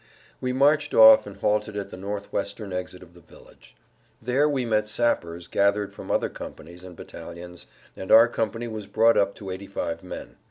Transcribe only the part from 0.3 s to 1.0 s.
We marched